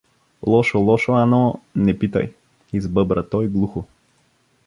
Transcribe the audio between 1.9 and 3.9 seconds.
питай…— избъбра той глухо.